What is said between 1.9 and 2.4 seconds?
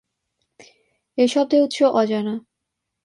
অজানা।